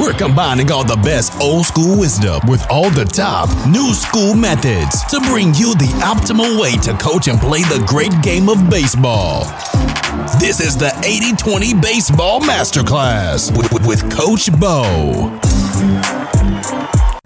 [0.00, 5.04] We're combining all the best old school wisdom with all the top new school methods
[5.10, 9.44] to bring you the optimal way to coach and play the great game of baseball.
[10.40, 15.38] This is the 80 20 Baseball Masterclass with, with, with Coach Bo.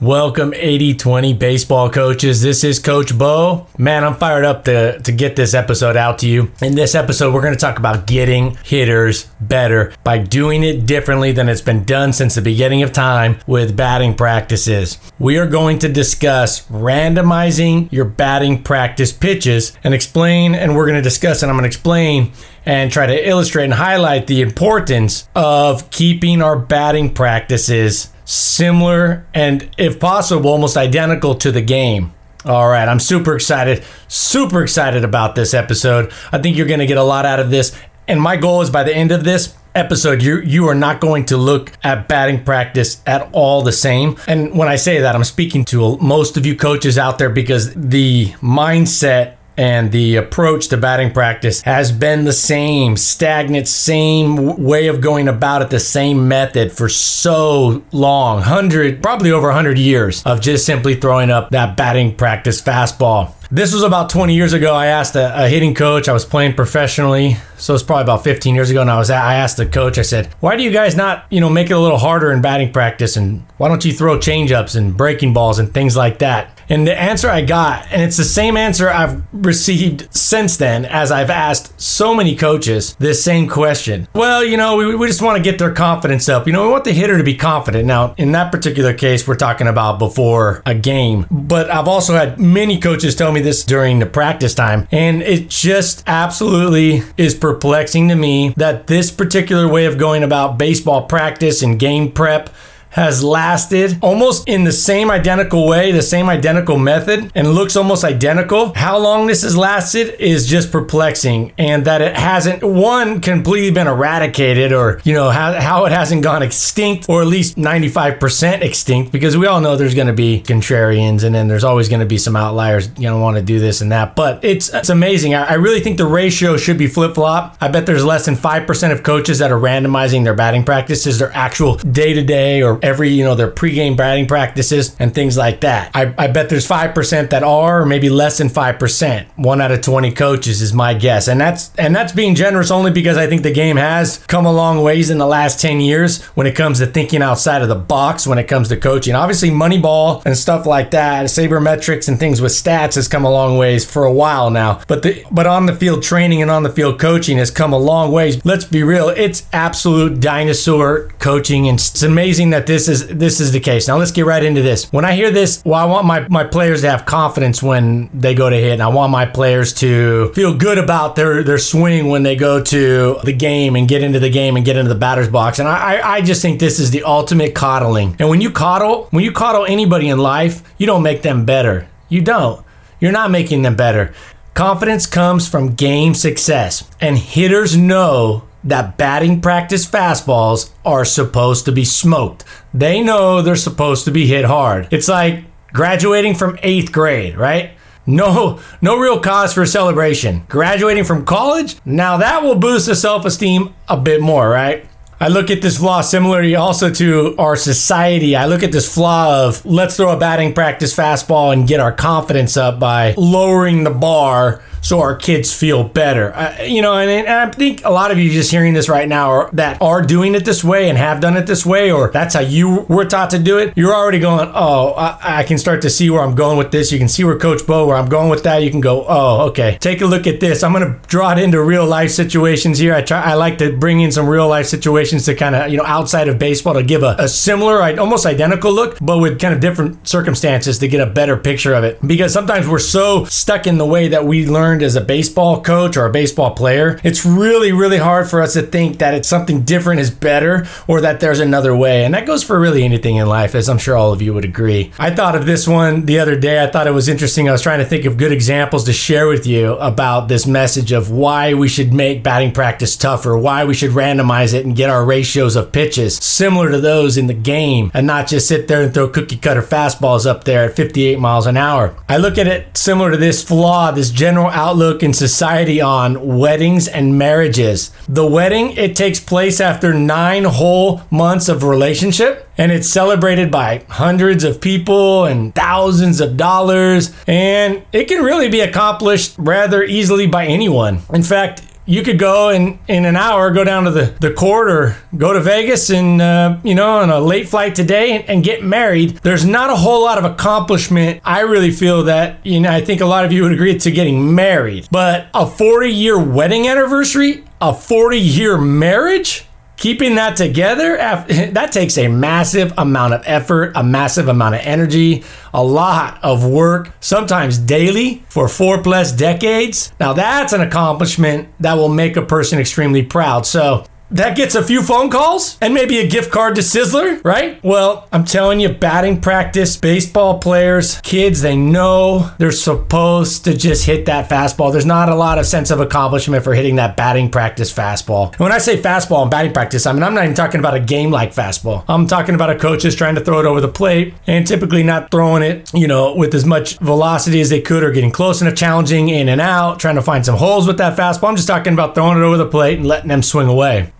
[0.02, 2.40] Welcome 80-20 baseball coaches.
[2.40, 3.66] This is Coach Bo.
[3.76, 6.50] Man, I'm fired up to, to get this episode out to you.
[6.62, 11.32] In this episode, we're going to talk about getting hitters better by doing it differently
[11.32, 14.96] than it's been done since the beginning of time with batting practices.
[15.18, 20.96] We are going to discuss randomizing your batting practice pitches and explain, and we're going
[20.96, 22.32] to discuss, and I'm going to explain
[22.66, 29.68] and try to illustrate and highlight the importance of keeping our batting practices similar and,
[29.76, 32.12] if possible, almost identical to the game.
[32.44, 36.12] All right, I'm super excited, super excited about this episode.
[36.32, 37.76] I think you're going to get a lot out of this.
[38.08, 41.26] And my goal is by the end of this episode, you you are not going
[41.26, 44.16] to look at batting practice at all the same.
[44.26, 47.74] And when I say that, I'm speaking to most of you coaches out there because
[47.74, 54.86] the mindset and the approach to batting practice has been the same, stagnant, same way
[54.86, 60.22] of going about it, the same method for so long 100, probably over 100 years
[60.24, 63.34] of just simply throwing up that batting practice fastball.
[63.50, 64.72] This was about 20 years ago.
[64.72, 66.08] I asked a, a, hitting coach.
[66.08, 68.80] I was playing professionally, so it's probably about 15 years ago.
[68.80, 69.98] And I was I asked the coach.
[69.98, 72.42] I said, "Why do you guys not, you know, make it a little harder in
[72.42, 73.16] batting practice?
[73.16, 76.98] And why don't you throw changeups and breaking balls and things like that?" And the
[76.98, 81.78] answer I got, and it's the same answer I've received since then, as I've asked
[81.80, 84.06] so many coaches this same question.
[84.14, 86.46] Well, you know, we, we just want to get their confidence up.
[86.46, 87.86] You know, we want the hitter to be confident.
[87.86, 91.26] Now, in that particular case, we're talking about before a game.
[91.28, 94.86] But I've also had many coaches tell me this during the practice time.
[94.92, 100.56] And it just absolutely is perplexing to me that this particular way of going about
[100.56, 102.48] baseball practice and game prep
[102.90, 108.04] has lasted almost in the same identical way, the same identical method, and looks almost
[108.04, 108.72] identical.
[108.74, 113.86] How long this has lasted is just perplexing, and that it hasn't, one, completely been
[113.86, 119.12] eradicated, or, you know, how, how it hasn't gone extinct, or at least 95% extinct,
[119.12, 122.06] because we all know there's going to be contrarians, and then there's always going to
[122.06, 124.16] be some outliers, you know, want to do this and that.
[124.16, 125.34] But it's, it's amazing.
[125.34, 127.56] I, I really think the ratio should be flip flop.
[127.60, 131.32] I bet there's less than 5% of coaches that are randomizing their batting practices, their
[131.32, 135.60] actual day to day or every, you know, their pregame batting practices and things like
[135.60, 135.90] that.
[135.94, 139.26] I, I bet there's 5% that are, or maybe less than 5%.
[139.36, 141.28] One out of 20 coaches is my guess.
[141.28, 144.52] And that's, and that's being generous only because I think the game has come a
[144.52, 147.74] long ways in the last 10 years when it comes to thinking outside of the
[147.74, 149.14] box when it comes to coaching.
[149.14, 153.58] Obviously, Moneyball and stuff like that, sabermetrics and things with stats has come a long
[153.58, 154.80] ways for a while now.
[154.86, 157.78] But the, but on the field training and on the field coaching has come a
[157.78, 158.44] long ways.
[158.44, 159.08] Let's be real.
[159.08, 161.68] It's absolute dinosaur coaching.
[161.68, 163.88] And it's amazing that this is this is the case.
[163.88, 164.90] Now let's get right into this.
[164.92, 168.34] When I hear this, well, I want my, my players to have confidence when they
[168.34, 172.08] go to hit, and I want my players to feel good about their their swing
[172.08, 174.98] when they go to the game and get into the game and get into the
[174.98, 175.58] batter's box.
[175.58, 178.16] And I, I, I just think this is the ultimate coddling.
[178.18, 181.88] And when you coddle, when you coddle anybody in life, you don't make them better.
[182.08, 182.64] You don't.
[183.00, 184.14] You're not making them better.
[184.54, 191.72] Confidence comes from game success, and hitters know that batting practice fastballs are supposed to
[191.72, 192.44] be smoked.
[192.72, 194.88] They know they're supposed to be hit hard.
[194.90, 197.72] It's like graduating from eighth grade, right?
[198.06, 200.44] No, no real cause for celebration.
[200.48, 204.86] Graduating from college, now that will boost the self-esteem a bit more, right?
[205.22, 208.34] I look at this flaw similarly also to our society.
[208.34, 211.92] I look at this flaw of let's throw a batting practice fastball and get our
[211.92, 216.34] confidence up by lowering the bar so our kids feel better.
[216.64, 219.30] You know, and, and, I think a lot of you just hearing this right now
[219.30, 222.34] are, that are doing it this way and have done it this way, or that's
[222.34, 223.72] how you were taught to do it.
[223.76, 226.92] You're already going, oh, I, I can start to see where I'm going with this.
[226.92, 228.62] You can see where Coach Bo, where I'm going with that.
[228.62, 230.62] You can go, oh, okay, take a look at this.
[230.62, 232.94] I'm going to draw it into real life situations here.
[232.94, 235.76] I try, I like to bring in some real life situations to kind of, you
[235.76, 239.54] know, outside of baseball to give a, a similar, almost identical look, but with kind
[239.54, 241.98] of different circumstances to get a better picture of it.
[242.06, 245.60] Because sometimes we're so stuck in the way that we learn learned as a baseball
[245.60, 249.26] coach or a baseball player, it's really, really hard for us to think that it's
[249.26, 252.04] something different is better or that there's another way.
[252.04, 254.44] And that goes for really anything in life, as I'm sure all of you would
[254.44, 254.92] agree.
[254.96, 256.62] I thought of this one the other day.
[256.62, 257.48] I thought it was interesting.
[257.48, 260.92] I was trying to think of good examples to share with you about this message
[260.92, 264.88] of why we should make batting practice tougher, why we should randomize it and get
[264.88, 268.82] our ratios of pitches similar to those in the game and not just sit there
[268.82, 271.96] and throw cookie cutter fastballs up there at 58 miles an hour.
[272.08, 276.86] I look at it similar to this flaw, this general outlook in society on weddings
[276.86, 277.90] and marriages.
[278.06, 283.82] The wedding, it takes place after nine whole months of relationship and it's celebrated by
[283.88, 287.10] hundreds of people and thousands of dollars.
[287.26, 291.00] And it can really be accomplished rather easily by anyone.
[291.10, 294.70] In fact, you could go in in an hour go down to the, the court
[294.70, 298.44] or go to vegas and uh, you know on a late flight today and, and,
[298.44, 299.10] get married.
[299.18, 301.20] There's not a whole lot of accomplishment.
[301.24, 303.90] I really feel that you know i think a lot of you would agree to
[303.90, 304.86] getting married.
[304.92, 307.44] But a 40 year wedding anniversary?
[307.60, 309.44] A 40 year marriage
[309.80, 310.96] keeping that together
[311.52, 316.46] that takes a massive amount of effort a massive amount of energy a lot of
[316.46, 319.92] work sometimes daily for four plus decades.
[319.98, 323.46] Now that's an accomplishment that will make a person extremely proud.
[323.46, 327.62] So that gets a few phone calls and maybe a gift card to Sizzler, right?
[327.62, 333.86] Well, I'm telling you, batting practice, baseball players, kids, they know they're supposed to just
[333.86, 334.72] hit that fastball.
[334.72, 338.32] There's not a lot of sense of accomplishment for hitting that batting practice fastball.
[338.32, 340.74] And when I say fastball and batting practice, I mean, I'm not even talking about
[340.74, 341.84] a game like fastball.
[341.88, 344.82] I'm talking about a coach is trying to throw it over the plate and typically
[344.82, 348.42] not throwing it, you know, with as much velocity as they could or getting close
[348.42, 351.28] enough, challenging in and out, trying to find some holes with that fastball.
[351.28, 353.92] I'm just talking about throwing it over the plate and letting them swing away.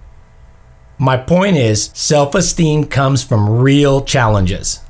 [1.02, 4.80] My point is self esteem comes from real challenges,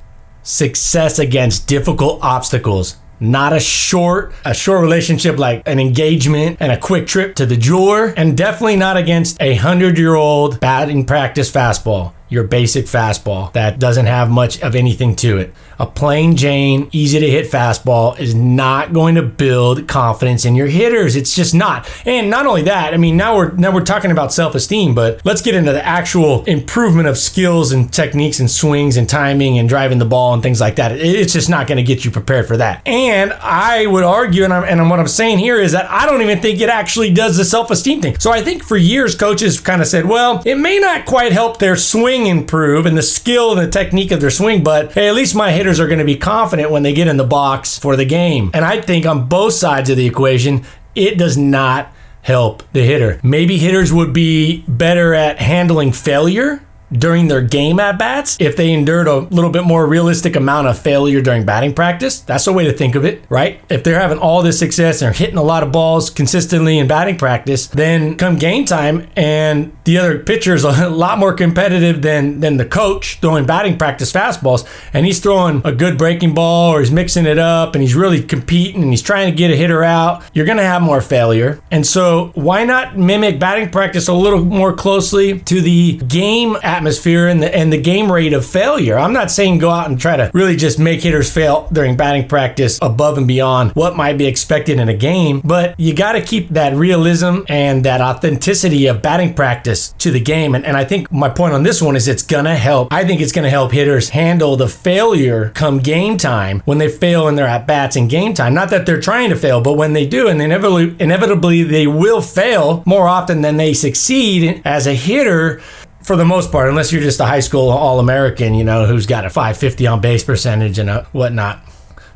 [0.43, 2.97] success against difficult obstacles.
[3.21, 7.57] Not a short, a short relationship like an engagement and a quick trip to the
[7.57, 13.53] jeweler, and definitely not against a hundred year old batting practice fastball your basic fastball
[13.53, 15.53] that doesn't have much of anything to it.
[15.81, 20.67] A plain Jane, easy to hit fastball is not going to build confidence in your
[20.67, 21.17] hitters.
[21.17, 21.91] It's just not.
[22.05, 25.41] And not only that, I mean, now we're now we're talking about self-esteem, but let's
[25.41, 29.99] get into the actual improvement of skills and techniques and swings and timing and driving
[29.99, 30.93] the ball and things like that.
[30.93, 32.87] It's just not going to get you prepared for that.
[32.87, 36.21] And I would argue, and, I'm, and what I'm saying here is that I don't
[36.21, 38.19] even think it actually does the self-esteem thing.
[38.19, 41.59] So I think for years coaches kind of said, well, it may not quite help
[41.59, 45.15] their swing improve and the skill and the technique of their swing, but hey, at
[45.15, 48.05] least my are going to be confident when they get in the box for the
[48.05, 48.51] game.
[48.55, 50.65] And I think on both sides of the equation,
[50.95, 53.21] it does not help the hitter.
[53.23, 56.63] Maybe hitters would be better at handling failure
[56.93, 60.79] during their game at bats if they endured a little bit more realistic amount of
[60.79, 62.21] failure during batting practice.
[62.21, 63.61] That's a way to think of it, right?
[63.69, 66.89] If they're having all this success and they're hitting a lot of balls consistently in
[66.89, 72.01] batting practice, then come game time and the other pitcher is a lot more competitive
[72.01, 76.73] than than the coach throwing batting practice fastballs and he's throwing a good breaking ball
[76.73, 79.57] or he's mixing it up and he's really competing and he's trying to get a
[79.57, 81.61] hitter out, you're going to have more failure.
[81.73, 87.27] And so why not mimic batting practice a little more closely to the game atmosphere
[87.27, 88.97] and the and the game rate of failure.
[88.97, 92.29] I'm not saying go out and try to really just make hitters fail during batting
[92.29, 96.21] practice above and beyond what might be expected in a game, but you got to
[96.21, 100.55] keep that realism and that authenticity of batting practice to the game.
[100.55, 102.93] And, and I think my point on this one is it's gonna help.
[102.93, 107.29] I think it's gonna help hitters handle the failure come game time when they fail
[107.29, 108.55] in their at bats in game time.
[108.55, 112.23] Not that they're trying to fail, but when they do, and inevitably, inevitably they will
[112.23, 115.61] fail more often than they succeed as a hitter
[116.03, 119.07] for the most part, unless you're just a high school All American, you know, who's
[119.07, 121.63] got a 550 on base percentage and a whatnot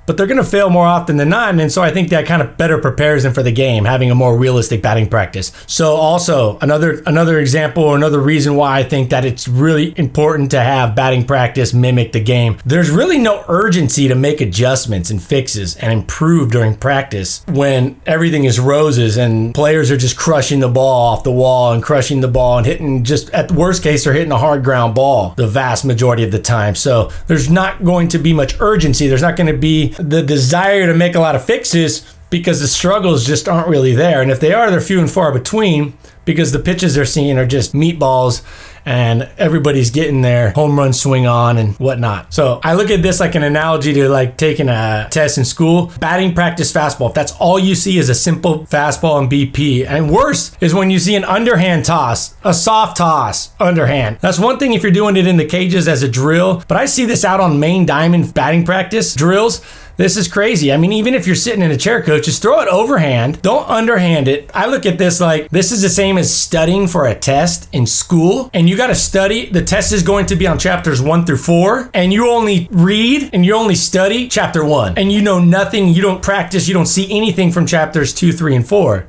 [0.06, 1.55] but they're going to fail more often than not.
[1.55, 4.15] And so I think that kind of better prepares them for the game, having a
[4.15, 5.53] more realistic batting practice.
[5.67, 10.51] So also another another example or another reason why I think that it's really important
[10.53, 12.58] to have batting practice mimic the game.
[12.65, 18.44] There's really no urgency to make adjustments and fixes and improve during practice when everything
[18.44, 22.29] is roses and players are just crushing the ball off the wall and crushing the
[22.29, 25.46] ball and hitting just at the worst case they're hitting a hard ground ball the
[25.46, 26.75] vast majority of the time.
[26.75, 29.06] So there's not going to be much urgency.
[29.06, 32.69] There's not going to be the desire to make a lot of fixes because the
[32.69, 34.20] struggles just aren't really there.
[34.20, 37.46] And if they are, they're few and far between because the pitches they're seeing are
[37.46, 38.43] just meatballs
[38.86, 42.34] and everybody's getting their home run swing on and whatnot.
[42.34, 45.93] So I look at this like an analogy to like taking a test in school.
[46.01, 47.08] Batting practice fastball.
[47.08, 49.86] If that's all you see is a simple fastball and BP.
[49.86, 54.19] And worse is when you see an underhand toss, a soft toss, underhand.
[54.20, 56.86] That's one thing if you're doing it in the cages as a drill, but I
[56.86, 59.65] see this out on main diamond batting practice drills
[59.96, 60.72] this is crazy.
[60.72, 63.41] I mean, even if you're sitting in a chair, coach, just throw it overhand.
[63.43, 64.51] Don't underhand it.
[64.53, 67.86] I look at this like this is the same as studying for a test in
[67.86, 68.51] school.
[68.53, 69.46] And you got to study.
[69.46, 71.91] The test is going to be on chapters one through four.
[71.94, 74.98] And you only read and you only study chapter one.
[74.98, 75.89] And you know nothing.
[75.89, 76.67] You don't practice.
[76.67, 79.08] You don't see anything from chapters two, three, and four.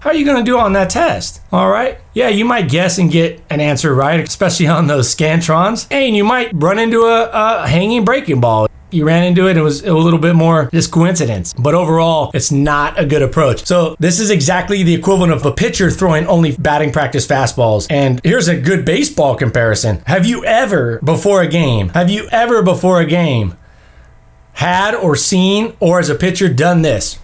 [0.00, 1.40] How are you going to do on that test?
[1.50, 1.98] All right.
[2.12, 5.86] Yeah, you might guess and get an answer right, especially on those Scantrons.
[5.90, 9.56] And you might run into a, a hanging breaking ball you ran into it.
[9.56, 11.52] It was a little bit more just coincidence.
[11.54, 13.66] But overall, it's not a good approach.
[13.66, 17.86] So this is exactly the equivalent of a pitcher throwing only batting practice fastballs.
[17.90, 20.02] And here's a good baseball comparison.
[20.06, 23.56] Have you ever, before a game, have you ever before a game
[24.54, 27.18] had or seen or as a pitcher done this?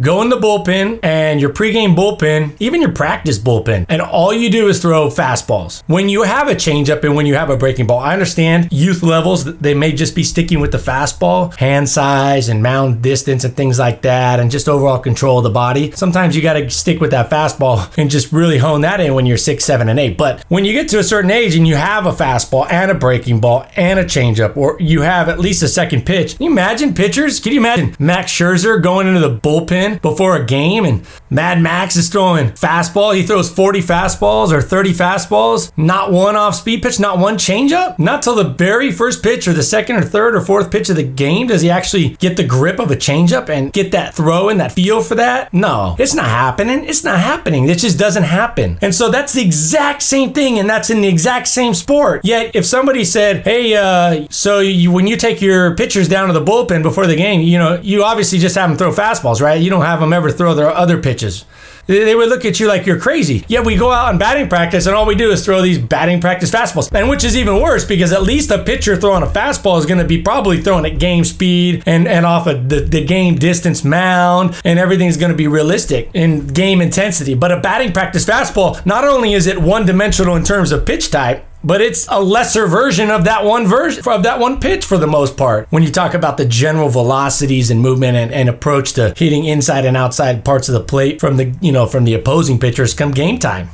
[0.00, 4.50] Go in the bullpen and your pregame bullpen, even your practice bullpen, and all you
[4.50, 5.82] do is throw fastballs.
[5.86, 9.02] When you have a changeup and when you have a breaking ball, I understand youth
[9.02, 13.56] levels, they may just be sticking with the fastball, hand size and mound distance and
[13.56, 15.92] things like that, and just overall control of the body.
[15.92, 19.26] Sometimes you got to stick with that fastball and just really hone that in when
[19.26, 20.18] you're six, seven, and eight.
[20.18, 22.94] But when you get to a certain age and you have a fastball and a
[22.94, 26.50] breaking ball and a changeup, or you have at least a second pitch, can you
[26.50, 27.40] imagine pitchers?
[27.40, 29.85] Can you imagine Max Scherzer going into the bullpen?
[29.94, 33.14] Before a game and Mad Max is throwing fastball.
[33.14, 37.98] He throws 40 fastballs or 30 fastballs, not one off speed pitch, not one changeup.
[37.98, 40.96] Not till the very first pitch or the second or third or fourth pitch of
[40.96, 44.48] the game does he actually get the grip of a changeup and get that throw
[44.48, 45.52] and that feel for that.
[45.52, 46.84] No, it's not happening.
[46.84, 47.68] It's not happening.
[47.68, 48.78] It just doesn't happen.
[48.82, 52.24] And so that's the exact same thing, and that's in the exact same sport.
[52.24, 56.34] Yet if somebody said, "Hey, uh, so you, when you take your pitchers down to
[56.34, 59.60] the bullpen before the game, you know, you obviously just have them throw fastballs, right?
[59.60, 61.44] You don't have them ever throw their other pitches.
[61.86, 63.44] They would look at you like you're crazy.
[63.46, 66.20] Yet we go out in batting practice and all we do is throw these batting
[66.20, 66.92] practice fastballs.
[66.92, 70.00] And which is even worse because at least a pitcher throwing a fastball is going
[70.00, 73.84] to be probably throwing at game speed and, and off of the, the game distance
[73.84, 77.34] mound and everything's going to be realistic in game intensity.
[77.34, 81.12] But a batting practice fastball, not only is it one dimensional in terms of pitch
[81.12, 84.96] type, but it's a lesser version of that one version of that one pitch for
[84.96, 85.66] the most part.
[85.70, 89.84] When you talk about the general velocities and movement and, and, approach to hitting inside
[89.84, 93.10] and outside parts of the plate from the you know from the opposing pitchers come
[93.10, 93.70] game time.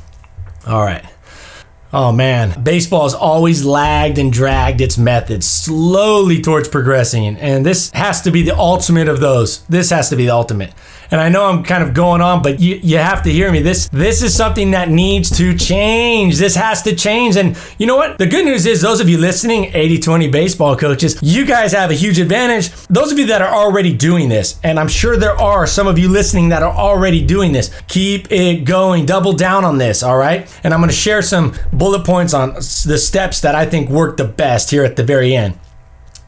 [0.65, 1.05] All right.
[1.93, 7.91] Oh man, baseball has always lagged and dragged its methods slowly towards progressing, and this
[7.91, 9.63] has to be the ultimate of those.
[9.67, 10.73] This has to be the ultimate
[11.13, 13.61] and I know I'm kind of going on, but you, you have to hear me.
[13.61, 16.39] This this is something that needs to change.
[16.39, 17.35] This has to change.
[17.35, 18.17] And you know what?
[18.17, 21.93] The good news is those of you listening, 80-20 baseball coaches, you guys have a
[21.93, 22.71] huge advantage.
[22.87, 25.99] Those of you that are already doing this, and I'm sure there are some of
[25.99, 29.05] you listening that are already doing this, keep it going.
[29.05, 30.51] Double down on this, all right?
[30.63, 34.25] And I'm to share some bullet points on the steps that I think work the
[34.25, 35.59] best here at the very end.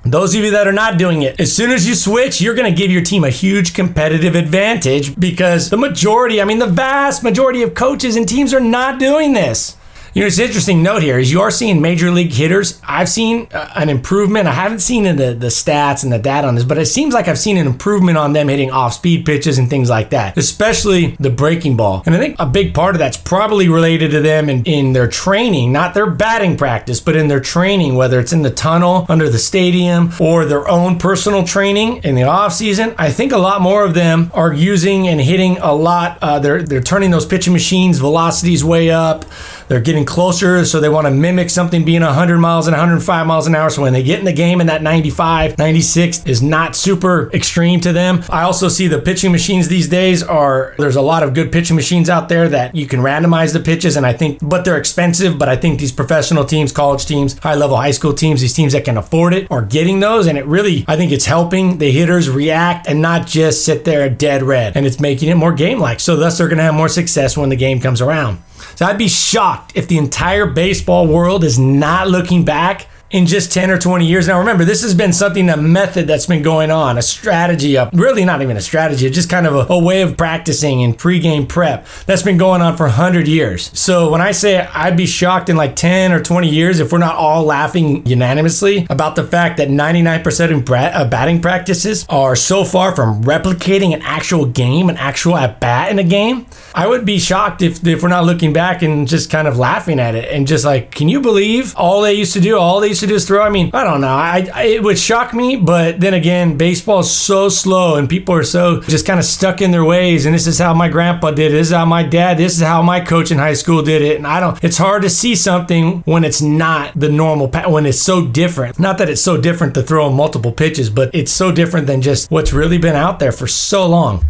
[0.07, 2.71] Those of you that are not doing it, as soon as you switch, you're going
[2.71, 7.23] to give your team a huge competitive advantage because the majority, I mean, the vast
[7.23, 9.77] majority of coaches and teams are not doing this.
[10.15, 12.79] You know, it's an interesting note here is you are seeing major league hitters.
[12.87, 14.47] I've seen uh, an improvement.
[14.47, 17.27] I haven't seen the, the stats and the data on this, but it seems like
[17.27, 21.17] I've seen an improvement on them hitting off speed pitches and things like that, especially
[21.19, 22.01] the breaking ball.
[22.05, 25.09] And I think a big part of that's probably related to them in, in their
[25.09, 29.29] training, not their batting practice, but in their training, whether it's in the tunnel, under
[29.29, 32.95] the stadium, or their own personal training in the off season.
[32.97, 36.19] I think a lot more of them are using and hitting a lot.
[36.21, 39.25] Uh, they're, they're turning those pitching machines, velocities way up.
[39.67, 43.47] They're getting closer, so they want to mimic something being 100 miles and 105 miles
[43.47, 43.69] an hour.
[43.69, 47.79] So when they get in the game and that 95, 96 is not super extreme
[47.81, 48.23] to them.
[48.29, 51.75] I also see the pitching machines these days are there's a lot of good pitching
[51.75, 55.39] machines out there that you can randomize the pitches, and I think, but they're expensive.
[55.39, 58.73] But I think these professional teams, college teams, high level high school teams, these teams
[58.73, 61.91] that can afford it are getting those, and it really, I think it's helping the
[61.91, 65.79] hitters react and not just sit there dead red, and it's making it more game
[65.79, 65.99] like.
[65.99, 68.39] So thus they're going to have more success when the game comes around.
[68.75, 73.51] So I'd be shocked if the entire baseball world is not looking back in just
[73.53, 74.27] 10 or 20 years.
[74.27, 77.89] Now, remember, this has been something, a method that's been going on, a strategy, a,
[77.93, 81.47] really not even a strategy, just kind of a, a way of practicing and pregame
[81.47, 83.71] prep that's been going on for 100 years.
[83.77, 86.97] So when I say I'd be shocked in like 10 or 20 years if we're
[86.97, 92.93] not all laughing unanimously about the fact that 99% of batting practices are so far
[92.93, 97.19] from replicating an actual game, an actual at bat in a game, I would be
[97.19, 100.45] shocked if, if we're not looking back and just kind of laughing at it and
[100.45, 103.25] just like, can you believe all they used to do, all they used to is
[103.25, 103.41] throw?
[103.41, 104.07] I mean, I don't know.
[104.07, 108.35] I, I it would shock me, but then again, baseball is so slow and people
[108.35, 110.25] are so just kind of stuck in their ways.
[110.25, 111.55] And this is how my grandpa did it.
[111.55, 112.37] This is how my dad.
[112.37, 114.17] This is how my coach in high school did it.
[114.17, 114.61] And I don't.
[114.63, 118.79] It's hard to see something when it's not the normal when it's so different.
[118.79, 122.29] Not that it's so different to throw multiple pitches, but it's so different than just
[122.31, 124.25] what's really been out there for so long.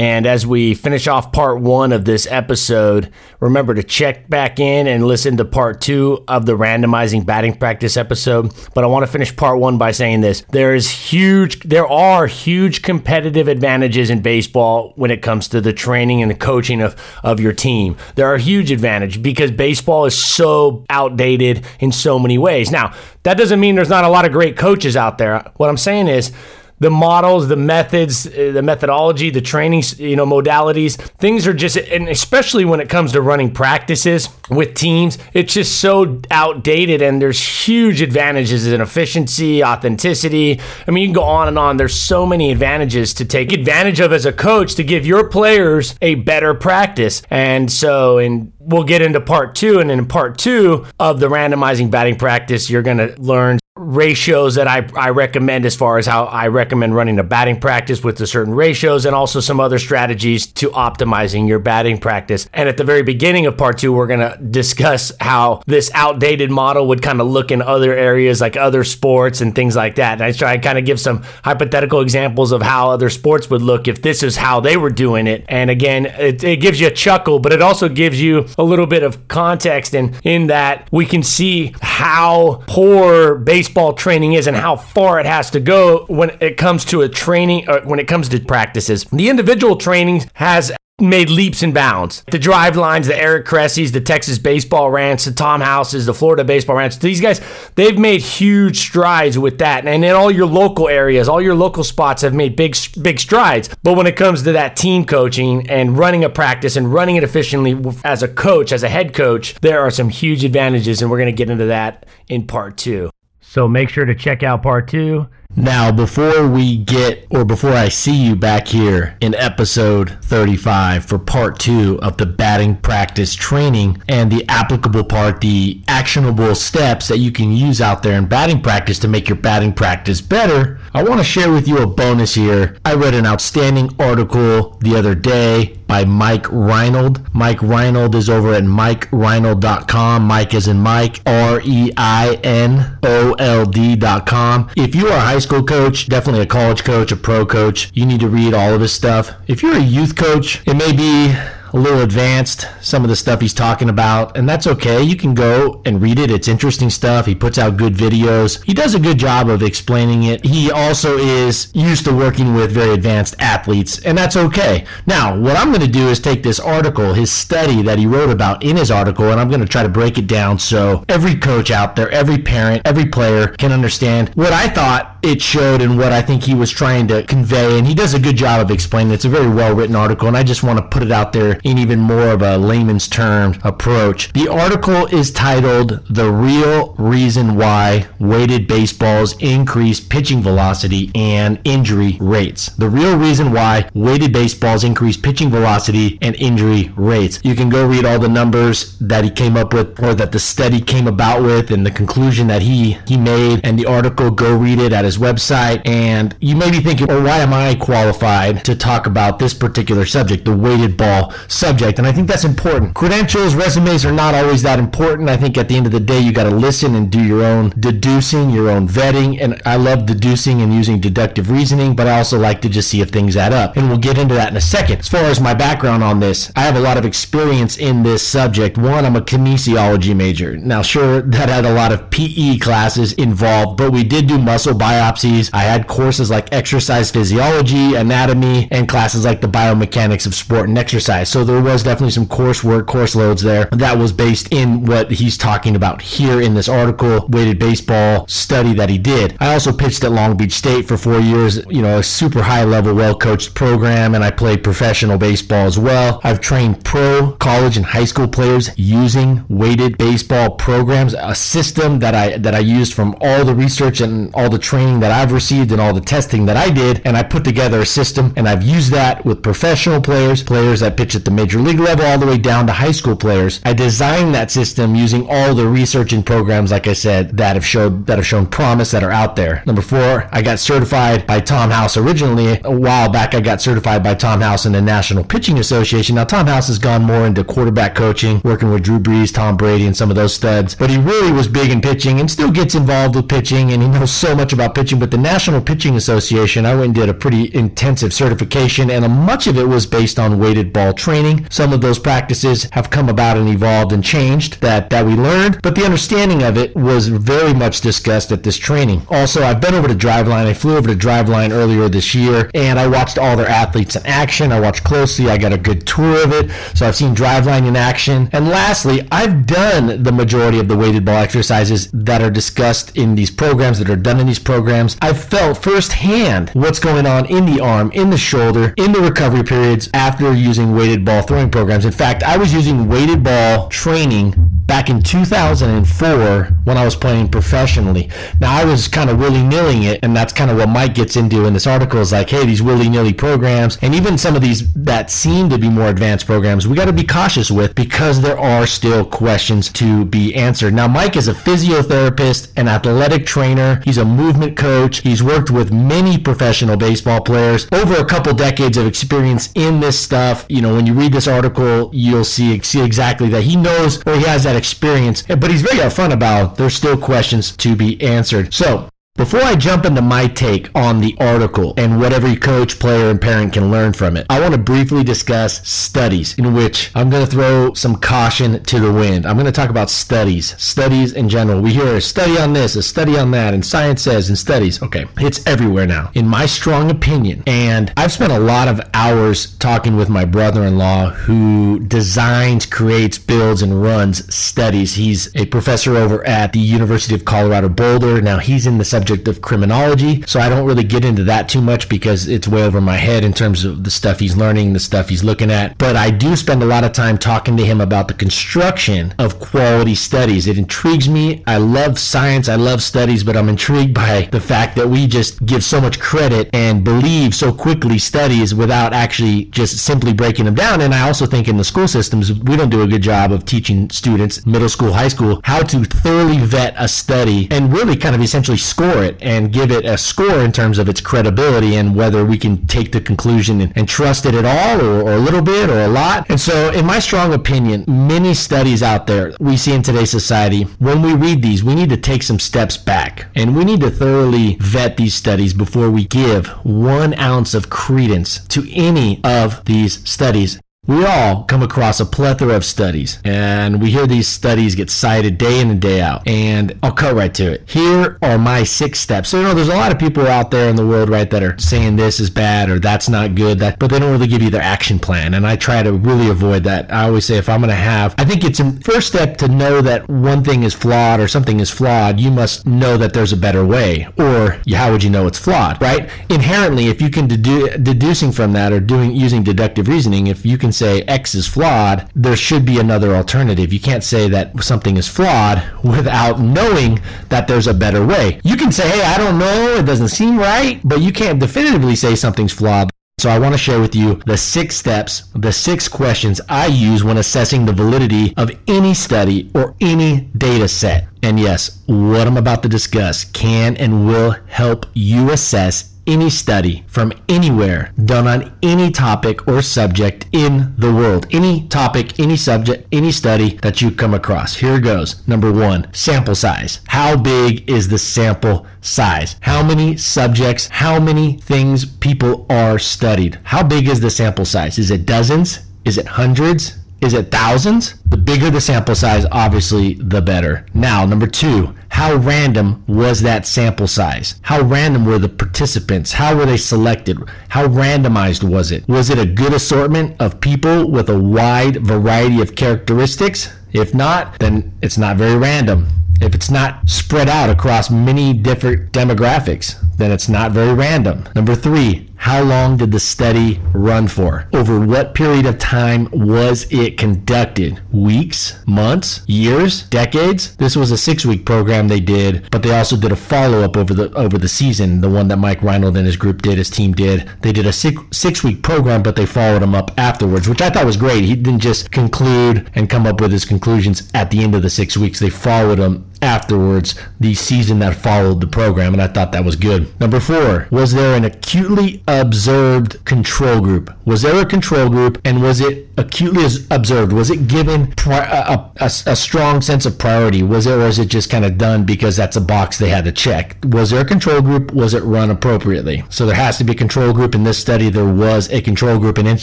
[0.00, 4.86] And as we finish off part one of this episode, remember to check back in
[4.86, 8.54] and listen to part two of the randomizing batting practice episode.
[8.74, 10.44] But I want to finish part one by saying this.
[10.50, 15.72] There is huge, there are huge competitive advantages in baseball when it comes to the
[15.72, 17.96] training and the coaching of, of your team.
[18.14, 22.70] There are huge advantages because baseball is so outdated in so many ways.
[22.70, 25.40] Now, that doesn't mean there's not a lot of great coaches out there.
[25.56, 26.32] What I'm saying is,
[26.80, 30.96] the models, the methods, uh, the methodology, the training, you know, modalities.
[31.18, 35.80] Things are just, and especially when it comes to running practices with teams, it's just
[35.80, 37.02] so outdated.
[37.02, 40.60] And there's huge advantages in efficiency, authenticity.
[40.86, 41.76] I mean, you can go on and on.
[41.76, 45.94] There's so many advantages to take advantage of as a coach to give your players
[46.00, 47.22] a better practice.
[47.30, 49.80] And so, and we'll get into part two.
[49.80, 54.66] And in part two of the randomizing batting practice, you're going to learn ratios that
[54.66, 58.26] I, I recommend as far as how I recommend running a batting practice with the
[58.26, 62.48] certain ratios and also some other strategies to optimizing your batting practice.
[62.52, 66.50] And at the very beginning of part two, we're going to discuss how this outdated
[66.50, 70.14] model would kind of look in other areas like other sports and things like that.
[70.14, 73.62] And I try to kind of give some hypothetical examples of how other sports would
[73.62, 75.44] look if this is how they were doing it.
[75.48, 78.86] And again, it, it gives you a chuckle, but it also gives you a little
[78.86, 84.56] bit of context and in that we can see how poor baseball training is and
[84.56, 88.08] how far it has to go when it comes to a training, uh, when it
[88.08, 89.04] comes to practices.
[89.04, 92.24] The individual training has made leaps and bounds.
[92.30, 96.76] The Drivelines, the Eric Cressey's, the Texas baseball ranch, the Tom Houses, the Florida baseball
[96.76, 96.98] ranch.
[96.98, 97.40] These guys,
[97.76, 99.86] they've made huge strides with that.
[99.86, 103.70] And in all your local areas, all your local spots have made big, big strides.
[103.82, 107.24] But when it comes to that team coaching and running a practice and running it
[107.24, 111.00] efficiently as a coach, as a head coach, there are some huge advantages.
[111.00, 113.10] And we're going to get into that in part two.
[113.40, 115.28] So make sure to check out part two.
[115.56, 121.18] Now, before we get, or before I see you back here in episode 35 for
[121.18, 127.18] part two of the batting practice training and the applicable part, the actionable steps that
[127.18, 131.02] you can use out there in batting practice to make your batting practice better, I
[131.02, 132.76] want to share with you a bonus here.
[132.84, 137.34] I read an outstanding article the other day by Mike Reinold.
[137.34, 140.22] Mike Reinold is over at MikeReinold.com.
[140.22, 144.70] Mike is in Mike, R E I N O L D.com.
[144.76, 148.18] If you are high school coach, definitely a college coach, a pro coach, you need
[148.18, 149.30] to read all of his stuff.
[149.46, 151.32] If you're a youth coach, it may be
[151.72, 155.02] a little advanced, some of the stuff he's talking about, and that's okay.
[155.02, 156.30] You can go and read it.
[156.30, 157.26] It's interesting stuff.
[157.26, 158.62] He puts out good videos.
[158.64, 160.44] He does a good job of explaining it.
[160.44, 164.86] He also is used to working with very advanced athletes, and that's okay.
[165.06, 168.30] Now, what I'm going to do is take this article, his study that he wrote
[168.30, 171.36] about in his article, and I'm going to try to break it down so every
[171.36, 175.98] coach out there, every parent, every player can understand what I thought it showed and
[175.98, 177.78] what I think he was trying to convey.
[177.78, 179.12] And he does a good job of explaining.
[179.12, 181.57] It's a very well written article, and I just want to put it out there
[181.64, 184.32] in even more of a layman's term approach.
[184.32, 192.16] The article is titled The Real Reason Why Weighted Baseballs Increase Pitching Velocity and Injury
[192.20, 192.66] Rates.
[192.76, 197.40] The real reason why weighted baseballs increase pitching velocity and injury rates.
[197.42, 200.38] You can go read all the numbers that he came up with or that the
[200.38, 204.56] study came about with and the conclusion that he he made and the article go
[204.56, 207.74] read it at his website and you may be thinking, well, oh, why am I
[207.74, 211.98] qualified to talk about this particular subject, the weighted ball subject.
[211.98, 212.94] And I think that's important.
[212.94, 215.28] Credentials, resumes are not always that important.
[215.28, 217.44] I think at the end of the day, you got to listen and do your
[217.44, 219.40] own deducing, your own vetting.
[219.40, 223.00] And I love deducing and using deductive reasoning, but I also like to just see
[223.00, 223.76] if things add up.
[223.76, 225.00] And we'll get into that in a second.
[225.00, 228.26] As far as my background on this, I have a lot of experience in this
[228.26, 228.78] subject.
[228.78, 230.56] One, I'm a kinesiology major.
[230.56, 234.74] Now, sure, that had a lot of PE classes involved, but we did do muscle
[234.74, 235.50] biopsies.
[235.52, 240.78] I had courses like exercise physiology, anatomy, and classes like the biomechanics of sport and
[240.78, 241.28] exercise.
[241.28, 245.36] So there was definitely some coursework, course loads there that was based in what he's
[245.36, 249.36] talking about here in this article, weighted baseball study that he did.
[249.40, 252.64] I also pitched at Long Beach State for four years, you know, a super high
[252.64, 256.20] level, well coached program, and I played professional baseball as well.
[256.24, 262.14] I've trained pro, college, and high school players using weighted baseball programs, a system that
[262.14, 265.72] I that I used from all the research and all the training that I've received
[265.72, 268.62] and all the testing that I did, and I put together a system and I've
[268.62, 272.26] used that with professional players, players that pitch at the major league level all the
[272.26, 273.60] way down to high school players.
[273.64, 277.66] I designed that system using all the research and programs, like I said, that have
[277.66, 279.62] showed that have shown promise that are out there.
[279.66, 282.60] Number four, I got certified by Tom House originally.
[282.64, 286.14] A while back, I got certified by Tom House in the National Pitching Association.
[286.14, 289.86] Now, Tom House has gone more into quarterback coaching, working with Drew Brees, Tom Brady,
[289.86, 290.74] and some of those studs.
[290.74, 293.88] But he really was big in pitching and still gets involved with pitching, and he
[293.88, 297.14] knows so much about pitching, but the National Pitching Association, I went and did a
[297.14, 301.17] pretty intensive certification, and much of it was based on weighted ball training.
[301.50, 305.60] Some of those practices have come about and evolved and changed that, that we learned,
[305.62, 309.02] but the understanding of it was very much discussed at this training.
[309.08, 310.46] Also, I've been over to Driveline.
[310.46, 314.06] I flew over to Driveline earlier this year, and I watched all their athletes in
[314.06, 314.52] action.
[314.52, 315.28] I watched closely.
[315.28, 318.28] I got a good tour of it, so I've seen Driveline in action.
[318.32, 323.16] And lastly, I've done the majority of the weighted ball exercises that are discussed in
[323.16, 324.96] these programs, that are done in these programs.
[325.02, 329.42] I've felt firsthand what's going on in the arm, in the shoulder, in the recovery
[329.42, 331.86] periods after using weighted ball throwing programs.
[331.86, 334.34] In fact, I was using weighted ball training
[334.68, 338.10] back in 2004 when I was playing professionally.
[338.38, 341.16] Now, I was kind of willy nilling it, and that's kind of what Mike gets
[341.16, 344.42] into in this article is like, hey, these willy nilly programs, and even some of
[344.42, 348.20] these that seem to be more advanced programs, we got to be cautious with because
[348.20, 350.74] there are still questions to be answered.
[350.74, 355.72] Now, Mike is a physiotherapist, an athletic trainer, he's a movement coach, he's worked with
[355.72, 360.44] many professional baseball players, over a couple decades of experience in this stuff.
[360.50, 364.14] You know, when you read this article, you'll see, see exactly that he knows or
[364.14, 368.52] he has that experience, but he's very upfront about there's still questions to be answered.
[368.52, 373.10] So, before I jump into my take on the article and what every coach, player,
[373.10, 377.10] and parent can learn from it, I want to briefly discuss studies in which I'm
[377.10, 379.26] going to throw some caution to the wind.
[379.26, 381.60] I'm going to talk about studies, studies in general.
[381.60, 384.80] We hear a study on this, a study on that, and science says and studies.
[384.84, 387.42] Okay, it's everywhere now, in my strong opinion.
[387.48, 392.66] And I've spent a lot of hours talking with my brother in law who designs,
[392.66, 394.94] creates, builds, and runs studies.
[394.94, 398.22] He's a professor over at the University of Colorado Boulder.
[398.22, 400.22] Now, he's in the subject subject of criminology.
[400.26, 403.24] So I don't really get into that too much because it's way over my head
[403.24, 405.78] in terms of the stuff he's learning, the stuff he's looking at.
[405.78, 409.40] But I do spend a lot of time talking to him about the construction of
[409.40, 410.46] quality studies.
[410.46, 411.42] It intrigues me.
[411.46, 415.44] I love science, I love studies, but I'm intrigued by the fact that we just
[415.46, 420.54] give so much credit and believe so quickly studies without actually just simply breaking them
[420.54, 420.82] down.
[420.82, 423.46] And I also think in the school systems, we don't do a good job of
[423.46, 428.14] teaching students, middle school, high school, how to thoroughly vet a study and really kind
[428.14, 431.94] of essentially score it and give it a score in terms of its credibility and
[431.94, 435.18] whether we can take the conclusion and, and trust it at all or, or, a
[435.18, 436.28] little bit or a lot.
[436.28, 440.62] And so, in my strong opinion, many studies out there we see in today's society,
[440.78, 443.90] when we read these, we need to take some steps back and we need to
[443.90, 450.08] thoroughly vet these studies before we give one ounce of credence to any of these
[450.08, 450.60] studies.
[450.88, 455.36] We all come across a plethora of studies, and we hear these studies get cited
[455.36, 456.26] day in and day out.
[456.26, 457.68] And I'll cut right to it.
[457.68, 459.28] Here are my six steps.
[459.28, 461.42] So, you know, there's a lot of people out there in the world, right, that
[461.42, 464.40] are saying this is bad or that's not good, that, but they don't really give
[464.40, 465.34] you their action plan.
[465.34, 466.90] And I try to really avoid that.
[466.90, 469.48] I always say if I'm going to have, I think it's a first step to
[469.48, 473.34] know that one thing is flawed or something is flawed, you must know that there's
[473.34, 474.08] a better way.
[474.16, 476.08] Or how would you know it's flawed, right?
[476.30, 480.56] Inherently, if you can dedu- deducing from that or doing using deductive reasoning, if you
[480.56, 483.72] can say X is flawed, there should be another alternative.
[483.72, 488.40] You can't say that something is flawed without knowing that there's a better way.
[488.44, 491.96] You can say, hey, I don't know, it doesn't seem right, but you can't definitively
[491.96, 492.90] say something's flawed.
[493.18, 497.02] So I want to share with you the six steps, the six questions I use
[497.02, 501.08] when assessing the validity of any study or any data set.
[501.24, 506.82] And yes, what I'm about to discuss can and will help you assess any study
[506.88, 511.26] from anywhere done on any topic or subject in the world.
[511.30, 514.56] Any topic, any subject, any study that you come across.
[514.56, 515.26] Here goes.
[515.28, 516.80] Number one, sample size.
[516.88, 519.36] How big is the sample size?
[519.42, 523.38] How many subjects, how many things people are studied?
[523.44, 524.78] How big is the sample size?
[524.78, 525.60] Is it dozens?
[525.84, 526.78] Is it hundreds?
[527.00, 527.94] Is it thousands?
[528.06, 530.66] The bigger the sample size, obviously, the better.
[530.74, 534.40] Now, number two, how random was that sample size?
[534.42, 536.12] How random were the participants?
[536.12, 537.18] How were they selected?
[537.48, 538.86] How randomized was it?
[538.88, 543.54] Was it a good assortment of people with a wide variety of characteristics?
[543.72, 545.88] If not, then it's not very random.
[546.20, 551.28] If it's not spread out across many different demographics, then it's not very random.
[551.34, 554.48] Number three, how long did the study run for?
[554.52, 557.80] Over what period of time was it conducted?
[557.92, 560.56] Weeks, months, years, decades?
[560.56, 564.12] This was a six-week program they did, but they also did a follow-up over the
[564.14, 565.00] over the season.
[565.00, 567.30] The one that Mike Reinold and his group did, his team did.
[567.42, 570.86] They did a six six-week program, but they followed him up afterwards, which I thought
[570.86, 571.22] was great.
[571.24, 574.70] He didn't just conclude and come up with his conclusions at the end of the
[574.70, 575.20] six weeks.
[575.20, 579.54] They followed him afterwards the season that followed the program, and I thought that was
[579.54, 579.87] good.
[580.00, 583.92] Number four, was there an acutely observed control group?
[584.04, 587.12] Was there a control group, and was it acutely observed?
[587.12, 590.42] Was it given pri- a, a, a, strong sense of priority?
[590.42, 593.04] Was it, or was it just kind of done because that's a box they had
[593.04, 593.56] to check?
[593.64, 594.72] Was there a control group?
[594.72, 596.04] Was it run appropriately?
[596.08, 597.34] So there has to be a control group.
[597.34, 599.38] In this study, there was a control group, and in-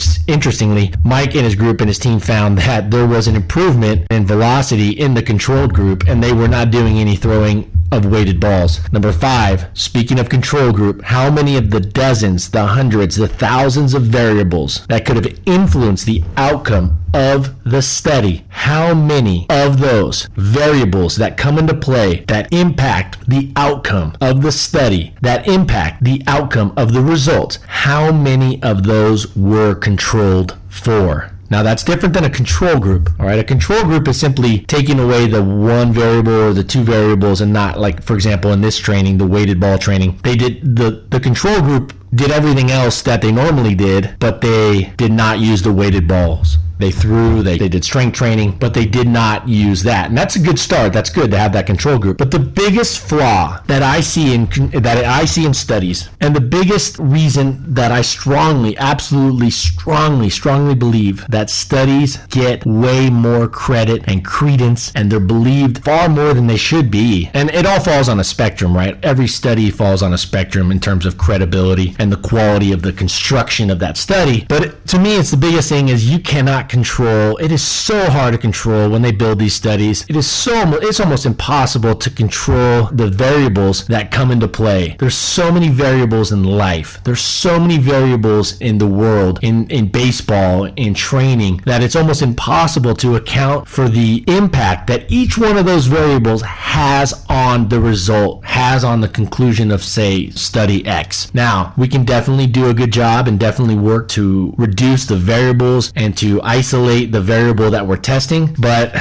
[0.26, 4.26] interestingly, Mike and his group and his team found that there was an improvement in
[4.26, 8.80] velocity in the control group, and they were not doing any throwing of weighted balls.
[8.92, 13.94] Number five, speaking of control group, how many of the dozens, the hundreds, the thousands
[13.94, 20.28] of variables that could have influenced the outcome of the study, how many of those
[20.36, 26.22] variables that come into play that impact the outcome of the study, that impact the
[26.26, 31.30] outcome of the results, how many of those were controlled for?
[31.50, 33.10] Now that's different than a control group.
[33.20, 36.82] All right, a control group is simply taking away the one variable or the two
[36.82, 40.76] variables and not like for example in this training, the weighted ball training, they did
[40.76, 45.38] the the control group did everything else that they normally did, but they did not
[45.38, 46.58] use the weighted balls.
[46.78, 50.08] They threw, they, they did strength training, but they did not use that.
[50.08, 50.92] And that's a good start.
[50.92, 52.18] That's good to have that control group.
[52.18, 56.40] But the biggest flaw that I see in that I see in studies, and the
[56.40, 64.04] biggest reason that I strongly, absolutely strongly, strongly believe that studies get way more credit
[64.06, 67.30] and credence and they're believed far more than they should be.
[67.34, 69.02] And it all falls on a spectrum, right?
[69.04, 72.92] Every study falls on a spectrum in terms of credibility and the quality of the
[72.92, 74.46] construction of that study.
[74.48, 77.36] But to me, it's the biggest thing is you cannot control.
[77.38, 80.04] It is so hard to control when they build these studies.
[80.08, 84.96] It is so it's almost impossible to control the variables that come into play.
[84.98, 87.00] There's so many variables in life.
[87.04, 92.22] There's so many variables in the world, in in baseball, in training that it's almost
[92.22, 97.80] impossible to account for the impact that each one of those variables has on the
[97.80, 101.32] result, has on the conclusion of say study X.
[101.34, 105.92] Now, we can definitely do a good job and definitely work to reduce the variables
[105.96, 108.96] and to isolate the variable that we're testing, but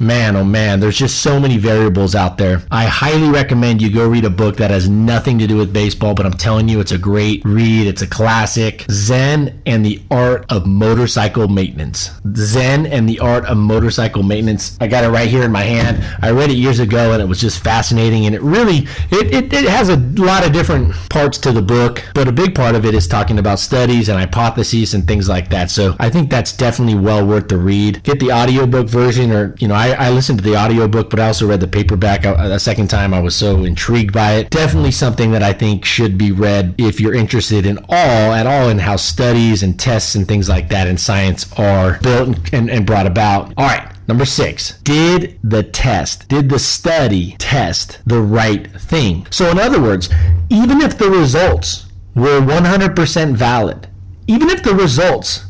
[0.00, 2.62] man, oh man, there's just so many variables out there.
[2.70, 6.14] I highly recommend you go read a book that has nothing to do with baseball,
[6.14, 7.86] but I'm telling you, it's a great read.
[7.86, 12.10] It's a classic Zen and the Art of Motorcycle Maintenance.
[12.34, 14.76] Zen and the Art of Motorcycle Maintenance.
[14.80, 16.04] I got it right here in my hand.
[16.22, 18.26] I read it years ago and it was just fascinating.
[18.26, 22.02] And it really, it, it, it has a lot of different parts to the book,
[22.14, 25.48] but a big part of it is talking about studies and hypotheses and things like
[25.50, 25.70] that.
[25.70, 28.02] So I think that's definitely well worth the read.
[28.02, 31.26] Get the audiobook version or, you know, I, I listened to the audiobook, but I
[31.26, 33.12] also read the paperback a, a second time.
[33.12, 34.48] I was so intrigued by it.
[34.48, 38.70] Definitely something that I think should be read if you're interested in all, at all,
[38.70, 42.86] in how studies and tests and things like that in science are built and, and
[42.86, 43.52] brought about.
[43.58, 43.86] All right.
[44.08, 49.26] Number six, did the test, did the study test the right thing?
[49.30, 50.08] So, in other words,
[50.48, 53.88] even if the results were 100% valid,
[54.28, 55.44] even if the results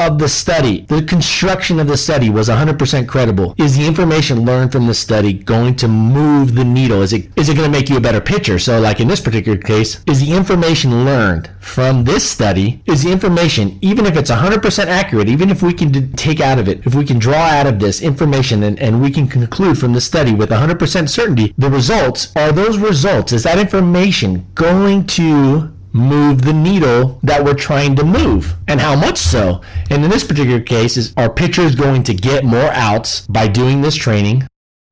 [0.00, 3.54] of the study, the construction of the study was 100% credible.
[3.58, 7.02] Is the information learned from the study going to move the needle?
[7.02, 8.58] Is it is it going to make you a better pitcher?
[8.58, 13.12] So like in this particular case, is the information learned from this study, is the
[13.12, 16.94] information even if it's 100% accurate, even if we can take out of it, if
[16.94, 20.34] we can draw out of this information and, and we can conclude from the study
[20.34, 26.52] with 100% certainty, the results are those results, is that information going to move the
[26.52, 28.54] needle that we're trying to move.
[28.68, 29.60] And how much so?
[29.90, 33.80] And in this particular case is our pitchers going to get more outs by doing
[33.80, 34.46] this training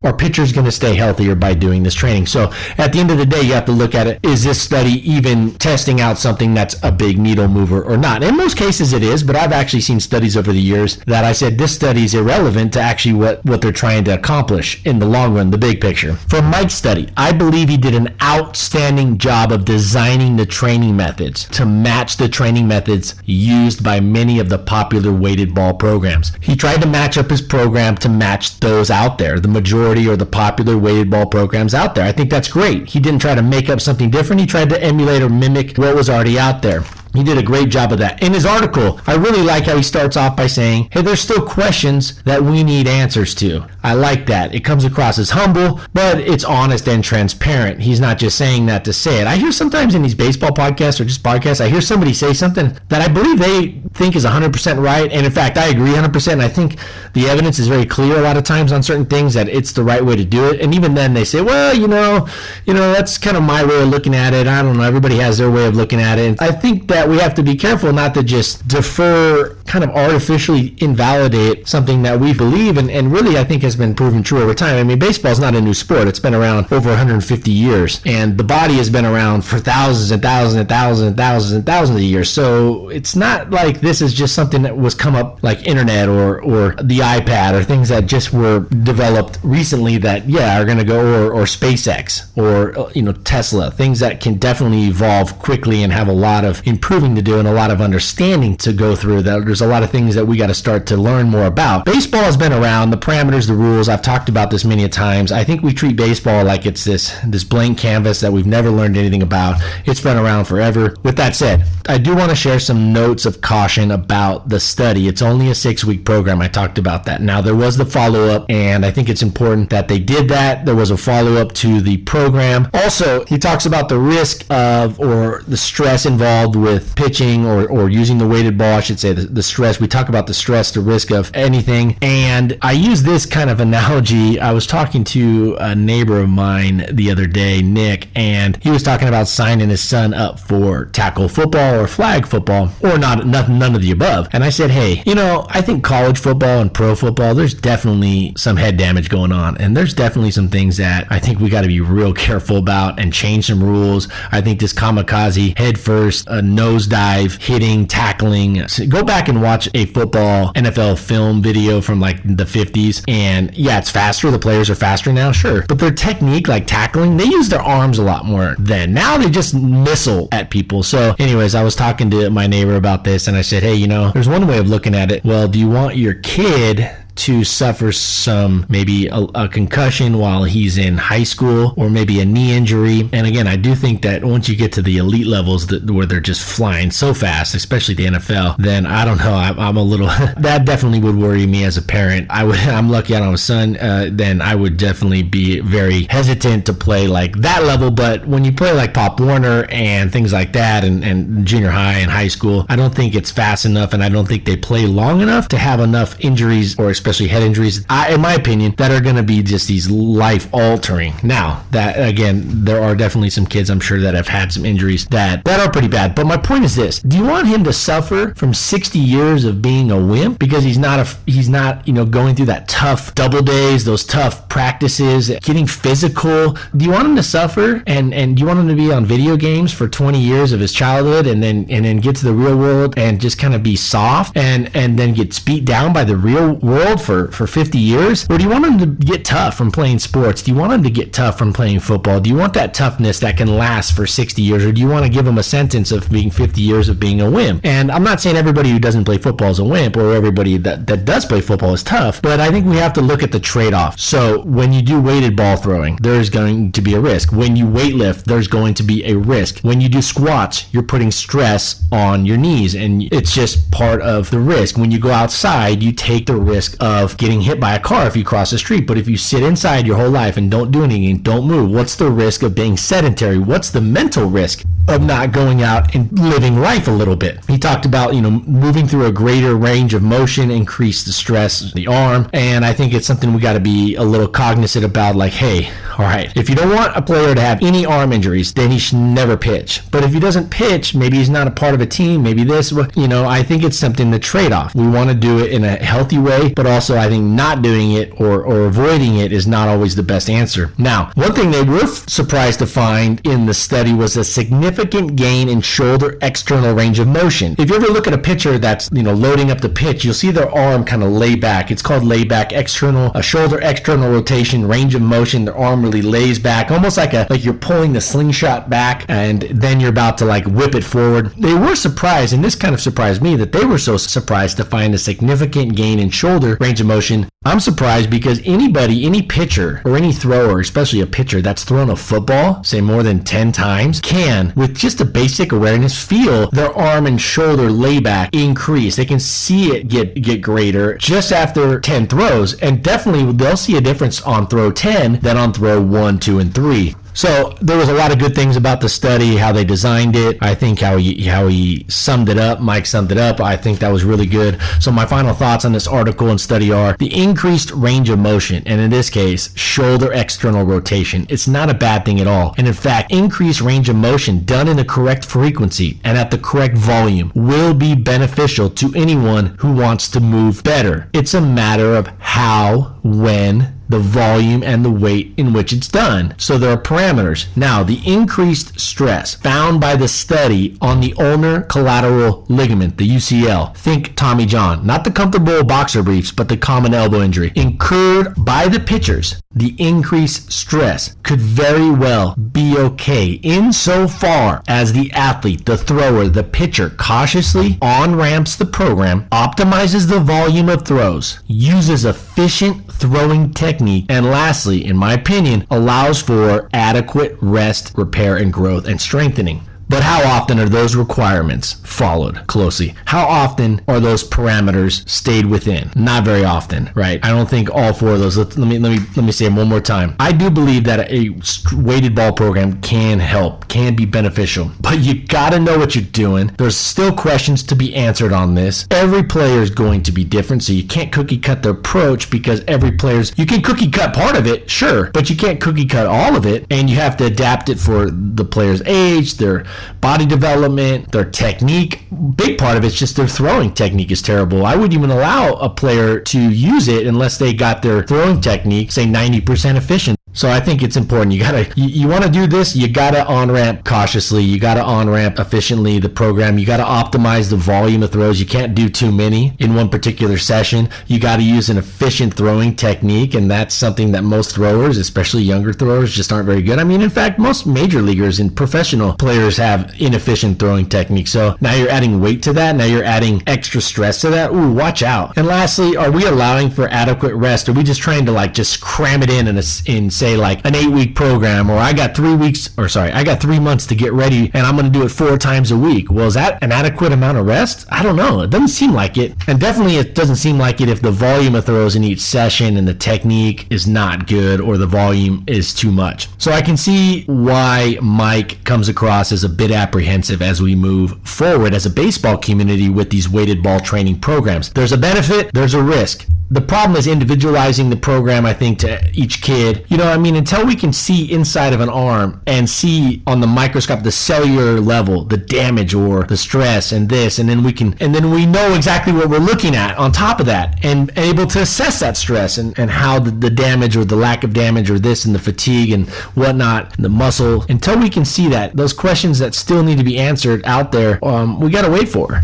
[0.05, 2.25] our pitcher's going to stay healthier by doing this training.
[2.25, 4.21] So at the end of the day, you have to look at it.
[4.23, 8.23] Is this study even testing out something that's a big needle mover or not?
[8.23, 11.33] In most cases, it is, but I've actually seen studies over the years that I
[11.33, 15.07] said this study is irrelevant to actually what, what they're trying to accomplish in the
[15.07, 16.15] long run, the big picture.
[16.15, 21.47] For Mike's study, I believe he did an outstanding job of designing the training methods
[21.49, 26.31] to match the training methods used by many of the popular weighted ball programs.
[26.41, 30.09] He tried to match up his program to match those out there, the majority majority
[30.09, 32.05] or the popular weighted ball programs out there.
[32.05, 32.89] I think that's great.
[32.89, 34.41] He didn't try to make up something different.
[34.41, 36.85] He tried to emulate or mimic what was already out there.
[37.15, 38.23] He did a great job of that.
[38.23, 41.45] In his article, I really like how he starts off by saying, Hey, there's still
[41.45, 43.67] questions that we need answers to.
[43.83, 44.55] I like that.
[44.55, 47.81] It comes across as humble, but it's honest and transparent.
[47.81, 49.27] He's not just saying that to say it.
[49.27, 52.77] I hear sometimes in these baseball podcasts or just podcasts, I hear somebody say something
[52.89, 55.11] that I believe they think is 100% right.
[55.13, 56.33] And in fact, I agree 100%.
[56.33, 56.79] And I think
[57.13, 59.85] the evidence is very clear a lot of times on certain things that it's the
[59.85, 60.61] right way to do it.
[60.61, 62.29] And even then they say, well, you know,
[62.67, 64.47] you know, that's kind of my way of looking at it.
[64.47, 64.85] I don't know.
[64.85, 66.41] Everybody has their way of looking at it.
[66.41, 70.75] I think that we have to be careful not to just defer kind of artificially
[70.79, 74.55] invalidate something that we believe and, and really I think has been proven true over
[74.55, 74.77] time.
[74.77, 76.09] I mean, baseball is not a new sport.
[76.09, 80.23] It's been around over 150 years and the body has been around for thousands and
[80.23, 82.31] thousands and thousands and thousands and thousands of years.
[82.31, 86.43] So it's not like this is just something that was come up like internet or,
[86.43, 90.85] or the iPad or things that just were developed recently that, yeah, are going to
[90.85, 95.83] go or, or SpaceX or, uh, you know, Tesla, things that can definitely evolve quickly
[95.83, 98.97] and have a lot of improving to do and a lot of understanding to go
[98.97, 101.47] through that there's a lot of things that we got to start to learn more
[101.47, 101.85] about.
[101.85, 103.89] Baseball has been around, the parameters, the rules.
[103.89, 105.33] I've talked about this many times.
[105.33, 108.97] I think we treat baseball like it's this this blank canvas that we've never learned
[108.97, 109.61] anything about.
[109.85, 110.95] It's been around forever.
[111.03, 115.09] With that said, I do want to share some notes of caution about the study.
[115.09, 116.41] It's only a 6-week program.
[116.41, 117.21] I talked about that.
[117.21, 120.67] Now there was the follow-up and I think it's important that they did that.
[120.67, 122.69] There was a follow-up to the program.
[122.75, 127.89] Also, he talks about the risk of or the stress involved with pitching or, or
[127.89, 129.81] using the weighted ball, I should say, the, the stress.
[129.81, 131.97] We talk about the stress, the risk of anything.
[132.03, 134.39] And I use this kind of analogy.
[134.39, 138.83] I was talking to a neighbor of mine the other day, Nick, and he was
[138.83, 143.49] talking about signing his son up for tackle football or flag football or not, not
[143.49, 144.29] none of the above.
[144.33, 148.35] And I said, hey, you know, I think college football and pro football, there's definitely
[148.37, 149.57] some head damage going on.
[149.59, 153.01] And there's definitely some things that I think we got to be real careful about
[153.01, 154.09] and change some rules.
[154.31, 158.67] I think this kamikaze head first, a nosedive, hitting, tackling.
[158.89, 163.05] Go back and watch a football NFL film video from like the 50s.
[163.09, 164.31] And yeah, it's faster.
[164.31, 165.65] The players are faster now, sure.
[165.69, 168.93] But their technique, like tackling, they use their arms a lot more then.
[168.93, 170.83] Now they just missile at people.
[170.83, 173.87] So, anyways, I was talking to my neighbor about this and I said, hey, you
[173.87, 175.25] know, there's one way of looking at it.
[175.25, 180.79] Well, do you want your kid to suffer some maybe a, a, concussion while he's
[180.79, 183.09] in high school or maybe a knee injury.
[183.13, 186.07] And again, I do think that once you get to the elite levels that, where
[186.07, 189.35] they're just flying so fast, especially the NFL, then I don't know.
[189.35, 190.07] I, I'm, a little
[190.39, 192.29] that definitely would worry me as a parent.
[192.31, 192.59] I would.
[192.79, 193.77] I'm lucky I don't have a son.
[193.77, 197.91] Uh, then I would definitely be very hesitant to play like that level.
[197.91, 201.95] But when you play like Pop Warner and things like that, and, and junior high
[201.95, 204.87] and high school, I don't think it's fast enough, and I don't think they play
[204.87, 208.75] long enough to have enough injuries or especially especially head injuries, I, in my opinion,
[208.77, 211.15] that are going to be just these life altering.
[211.23, 215.07] Now, that again, there are definitely some kids I'm sure that have had some injuries
[215.07, 216.15] that that are pretty bad.
[216.15, 219.63] But my point is this: Do you want him to suffer from 60 years of
[219.63, 223.15] being a wimp because he's not a he's not you know going through that tough
[223.15, 226.59] double days, those tough practices, getting physical?
[226.77, 229.07] Do you want him to suffer and and do you want him to be on
[229.07, 232.35] video games for 20 years of his childhood and then and then get to the
[232.35, 236.05] real world and just kind of be soft and and then gets beat down by
[236.05, 238.27] the real world for, for 50 years?
[238.31, 240.43] Or do you want them to get tough from playing sports?
[240.43, 242.21] Do you want them to get tough from playing football?
[242.21, 244.65] Do you want that toughness that can last for 60 years?
[244.65, 247.21] Or do you want to give them a sentence of being 50 years of being
[247.21, 247.65] a wimp?
[247.65, 250.87] And I'm not saying everybody who doesn't play football is a wimp or everybody that,
[250.87, 253.41] that does play football is tough, but I think we have to look at the
[253.41, 253.99] trade off.
[253.99, 257.33] So when you do weighted ball throwing, there's going to be a risk.
[257.33, 259.61] When you weightlift, there's going to be a risk.
[259.61, 264.31] When you do squats, you're putting stress on your knees and it's just part of
[264.31, 264.77] the risk.
[264.77, 268.07] When you go outside, you take the risk of of getting hit by a car
[268.07, 268.87] if you cross the street.
[268.87, 271.97] But if you sit inside your whole life and don't do anything, don't move, what's
[271.97, 273.39] the risk of being sedentary?
[273.39, 277.45] What's the mental risk of not going out and living life a little bit?
[277.47, 281.61] He talked about, you know, moving through a greater range of motion, increase the stress,
[281.61, 282.29] of the arm.
[282.33, 285.71] And I think it's something we got to be a little cognizant about like, hey,
[285.99, 288.79] all right, if you don't want a player to have any arm injuries, then he
[288.79, 289.83] should never pitch.
[289.91, 292.73] But if he doesn't pitch, maybe he's not a part of a team, maybe this,
[292.95, 294.75] you know, I think it's something to trade off.
[294.75, 297.93] We want to do it in a healthy way, but also I think not doing
[297.93, 300.73] it or, or avoiding it is not always the best answer.
[300.79, 305.49] Now, one thing they were surprised to find in the study was a significant gain
[305.49, 307.55] in shoulder external range of motion.
[307.59, 310.15] If you ever look at a pitcher that's, you know, loading up the pitch, you'll
[310.15, 311.71] see their arm kind of lay back.
[311.71, 316.03] It's called lay back external, a shoulder external rotation, range of motion, their arm really
[316.03, 320.19] lays back, almost like a like you're pulling the slingshot back and then you're about
[320.19, 321.33] to like whip it forward.
[321.39, 324.65] They were surprised, and this kind of surprised me that they were so surprised to
[324.65, 327.29] find a significant gain in shoulder range of motion.
[327.45, 331.97] I'm surprised because anybody, any pitcher or any thrower, especially a pitcher that's thrown a
[331.97, 337.07] football, say more than 10 times, can, with just a basic awareness, feel their arm
[337.07, 338.97] and shoulder layback increase.
[338.97, 343.79] They can see it get get greater just after 10 throws, and definitely they'll see
[343.79, 346.97] a difference on throw 10 than on throw one, two, and three.
[347.19, 350.39] So there was a lot of good things about the study, how they designed it.
[350.41, 352.61] I think how he how he summed it up.
[352.61, 353.41] Mike summed it up.
[353.41, 354.57] I think that was really good.
[354.79, 358.63] So my final thoughts on this article and study are the increased range of motion,
[358.67, 361.27] and in this case, shoulder external rotation.
[361.29, 362.55] It's not a bad thing at all.
[362.57, 366.39] And in fact, increased range of motion done in the correct frequency and at the
[366.39, 371.11] correct volume will be beneficial to anyone who wants to move better.
[371.13, 376.35] It's a matter of how, when, the volume and the weight in which it's done.
[376.39, 377.47] So there are parameters.
[377.57, 383.77] Now, the increased stress found by the study on the ulnar collateral ligament, the UCL,
[383.77, 388.69] think Tommy John, not the comfortable boxer briefs, but the common elbow injury, incurred by
[388.69, 395.77] the pitchers, the increased stress could very well be okay insofar as the athlete, the
[395.77, 402.93] thrower, the pitcher cautiously on ramps the program, optimizes the volume of throws, uses efficient
[402.93, 409.01] throwing technique, and lastly, in my opinion, allows for adequate rest, repair, and growth and
[409.01, 409.61] strengthening.
[409.89, 412.95] But how often are those requirements followed closely?
[413.07, 415.91] How often are those parameters stayed within?
[415.97, 417.25] Not very often, right?
[417.25, 418.37] I don't think all four of those.
[418.37, 420.15] Let, let me let me let me say them one more time.
[420.21, 421.31] I do believe that a
[421.75, 426.05] weighted ball program can help, can be beneficial, but you got to know what you're
[426.05, 426.53] doing.
[426.59, 428.87] There's still questions to be answered on this.
[428.91, 432.63] Every player is going to be different, so you can't cookie cut the approach because
[432.69, 436.07] every player's you can cookie cut part of it, sure, but you can't cookie cut
[436.07, 439.65] all of it, and you have to adapt it for the player's age, their
[440.01, 442.05] body development, their technique.
[442.37, 444.67] Big part of it's just their throwing technique is terrible.
[444.67, 448.93] I wouldn't even allow a player to use it unless they got their throwing technique,
[448.93, 450.18] say 90% efficient.
[450.39, 451.33] So I think it's important.
[451.33, 452.77] You gotta, you, you want to do this.
[452.77, 454.45] You gotta on ramp cautiously.
[454.45, 456.59] You gotta on ramp efficiently the program.
[456.59, 458.39] You gotta optimize the volume of throws.
[458.39, 460.91] You can't do too many in one particular session.
[461.09, 465.73] You gotta use an efficient throwing technique, and that's something that most throwers, especially younger
[465.73, 466.79] throwers, just aren't very good.
[466.79, 471.33] I mean, in fact, most major leaguers and professional players have inefficient throwing techniques.
[471.33, 472.77] So now you're adding weight to that.
[472.77, 474.53] Now you're adding extra stress to that.
[474.53, 475.37] Ooh, watch out.
[475.37, 477.69] And lastly, are we allowing for adequate rest?
[477.69, 480.65] Are we just trying to like just cram it in in, a, in say like
[480.67, 483.87] an eight week program, or I got three weeks, or sorry, I got three months
[483.87, 486.11] to get ready, and I'm going to do it four times a week?
[486.11, 487.87] Well, is that an adequate amount of rest?
[487.91, 488.41] I don't know.
[488.43, 491.55] It doesn't seem like it, and definitely it doesn't seem like it if the volume
[491.55, 495.75] of throws in each session and the technique is not good, or the volume is
[495.75, 496.29] too much.
[496.39, 501.19] So I can see why Mike comes across as a bit apprehensive as we move
[501.27, 504.71] forward as a baseball community with these weighted ball training programs.
[504.71, 509.11] There's a benefit, there's a risk the problem is individualizing the program i think to
[509.13, 513.23] each kid you know mean until we can see inside of an arm and see
[513.27, 517.63] on the microscope the cellular level the damage or the stress and this and then
[517.63, 520.85] we can and then we know exactly what we're looking at on top of that
[520.85, 524.45] and able to assess that stress and, and how the, the damage or the lack
[524.45, 527.65] of damage or this and the fatigue and whatnot the muscle.
[527.69, 531.25] Until we can see that those questions that still need to be answered out there
[531.25, 532.41] um, we got to wait for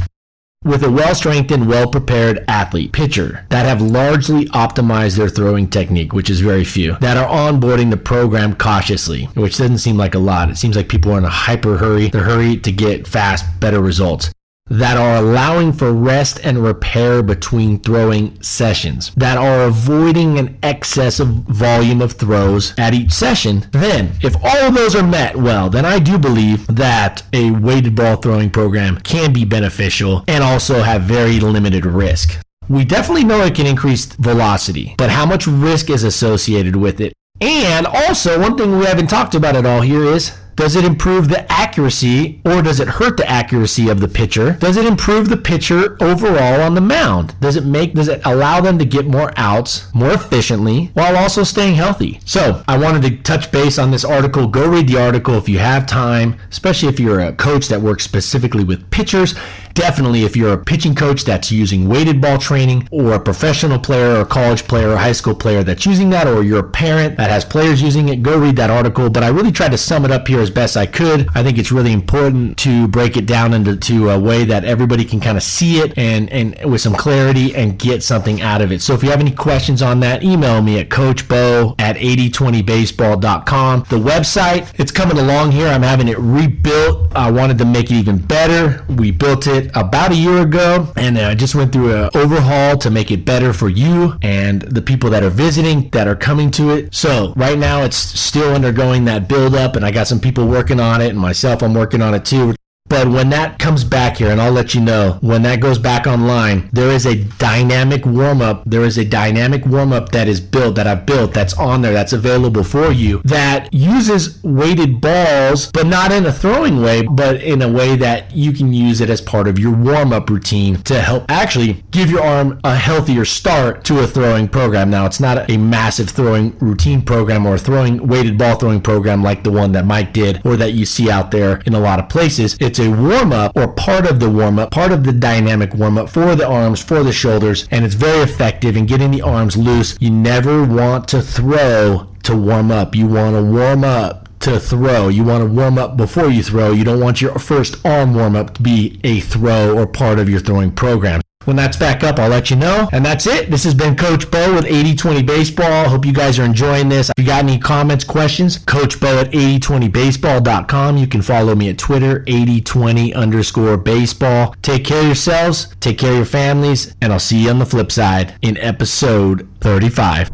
[0.65, 6.13] with a well strengthened, well prepared athlete, pitcher, that have largely optimized their throwing technique,
[6.13, 10.19] which is very few, that are onboarding the program cautiously, which doesn't seem like a
[10.19, 10.51] lot.
[10.51, 12.09] It seems like people are in a hyper hurry.
[12.09, 14.31] They're hurry to get fast, better results
[14.69, 21.29] that are allowing for rest and repair between throwing sessions, that are avoiding an excessive
[21.29, 25.85] volume of throws at each session, then if all of those are met well, then
[25.85, 31.03] I do believe that a weighted ball throwing program can be beneficial and also have
[31.03, 32.41] very limited risk.
[32.69, 37.13] We definitely know it can increase velocity, but how much risk is associated with it?
[37.43, 41.29] And also, one thing we haven't talked about at all here is does it improve
[41.29, 44.53] the accuracy or does it hurt the accuracy of the pitcher?
[44.53, 47.39] Does it improve the pitcher overall on the mound?
[47.41, 51.43] Does it make does it allow them to get more outs more efficiently while also
[51.43, 52.21] staying healthy?
[52.25, 54.47] So, I wanted to touch base on this article.
[54.47, 58.05] Go read the article if you have time, especially if you're a coach that works
[58.05, 59.35] specifically with pitchers
[59.75, 64.15] Definitely, if you're a pitching coach that's using weighted ball training, or a professional player,
[64.15, 67.17] or a college player, or high school player that's using that, or you're a parent
[67.17, 69.11] that has players using it, go read that article.
[69.11, 71.29] But I really tried to sum it up here as best I could.
[71.35, 75.05] I think it's really important to break it down into to a way that everybody
[75.05, 78.71] can kind of see it and, and with some clarity and get something out of
[78.71, 78.81] it.
[78.81, 83.87] So if you have any questions on that, email me at coachbo at 8020baseball.com.
[83.89, 85.67] The website, it's coming along here.
[85.67, 87.11] I'm having it rebuilt.
[87.17, 88.85] I wanted to make it even better.
[88.89, 92.91] We built it about a year ago, and I just went through an overhaul to
[92.91, 96.71] make it better for you and the people that are visiting that are coming to
[96.71, 96.95] it.
[96.95, 100.81] So right now it's still undergoing that build up, and I got some people working
[100.81, 102.55] on it, and myself I'm working on it too.
[102.95, 106.07] But when that comes back here, and I'll let you know when that goes back
[106.07, 108.63] online, there is a dynamic warm up.
[108.67, 111.93] There is a dynamic warm up that is built, that I've built, that's on there,
[111.93, 117.43] that's available for you, that uses weighted balls, but not in a throwing way, but
[117.43, 120.81] in a way that you can use it as part of your warm up routine
[120.85, 124.89] to help actually give your arm a healthier start to a throwing program.
[124.89, 129.43] Now, it's not a massive throwing routine program or throwing weighted ball throwing program like
[129.43, 132.09] the one that Mike did or that you see out there in a lot of
[132.09, 132.57] places.
[132.61, 135.99] It's a warm up or part of the warm up, part of the dynamic warm
[135.99, 139.57] up for the arms, for the shoulders, and it's very effective in getting the arms
[139.57, 139.97] loose.
[140.01, 142.95] You never want to throw to warm up.
[142.95, 145.09] You want to warm up to throw.
[145.09, 146.73] You want to warm up before you throw.
[146.73, 150.29] You don't want your first arm warm up to be a throw or part of
[150.29, 151.21] your throwing program.
[151.45, 152.89] When that's back up, I'll let you know.
[152.93, 153.51] And that's it.
[153.51, 155.89] This has been Coach Bo with 8020 Baseball.
[155.89, 157.11] Hope you guys are enjoying this.
[157.11, 160.97] If you got any comments, questions, Coach Bo at 8020baseball.com.
[160.97, 164.55] You can follow me at Twitter, 8020 underscore baseball.
[164.63, 167.67] Take care of yourselves, take care of your families, and I'll see you on the
[167.67, 170.31] flip side in episode 35.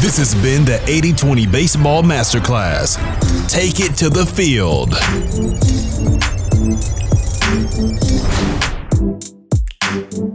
[0.00, 2.96] This has been the 80 20 Baseball Masterclass.
[3.50, 4.94] Take it to the field
[9.90, 10.29] thank you